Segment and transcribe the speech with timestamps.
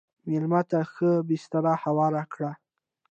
[0.29, 2.51] مېلمه ته ښه بستر هوار کړه.